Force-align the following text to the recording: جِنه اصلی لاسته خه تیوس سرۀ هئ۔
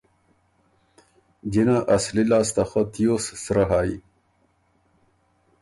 جِنه 1.51 1.77
اصلی 1.95 2.23
لاسته 2.29 2.63
خه 2.69 2.81
تیوس 2.93 3.25
سرۀ 3.43 3.63
هئ۔ 3.69 3.91